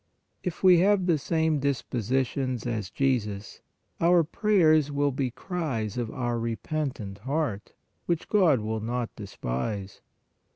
If 0.41 0.63
we 0.63 0.79
have 0.79 1.05
the 1.05 1.19
same 1.19 1.59
dispositions 1.59 2.65
as 2.65 2.89
Jesus, 2.89 3.61
our 3.99 4.23
prayers 4.23 4.91
will 4.91 5.11
be 5.11 5.29
cries 5.29 5.95
of 5.95 6.09
our 6.09 6.39
repentant 6.39 7.19
heart 7.19 7.73
which 8.07 8.27
God 8.27 8.61
will 8.61 8.81
not 8.81 9.15
despise. 9.15 10.01